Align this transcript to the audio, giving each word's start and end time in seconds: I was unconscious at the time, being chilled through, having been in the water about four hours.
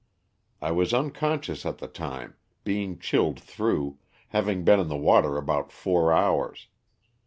I 0.63 0.71
was 0.71 0.95
unconscious 0.95 1.63
at 1.63 1.77
the 1.77 1.87
time, 1.87 2.33
being 2.63 2.97
chilled 2.97 3.39
through, 3.39 3.99
having 4.29 4.63
been 4.63 4.79
in 4.79 4.87
the 4.87 4.97
water 4.97 5.37
about 5.37 5.71
four 5.71 6.11
hours. 6.11 6.65